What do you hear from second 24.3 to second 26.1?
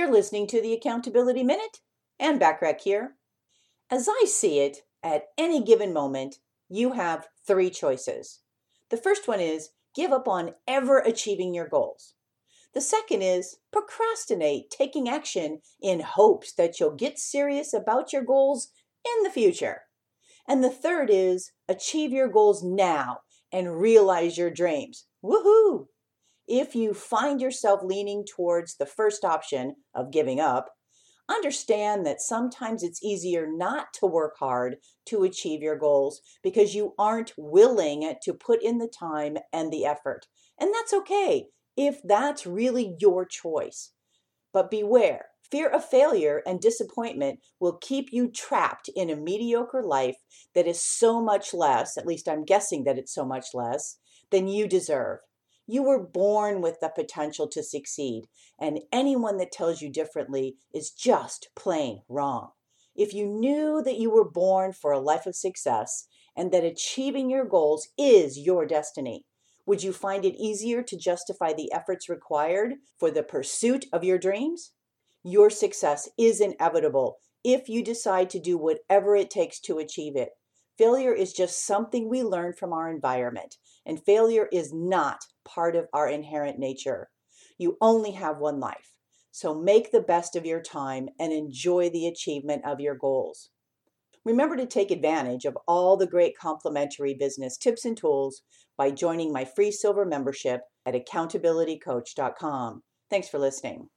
your dreams. Woohoo!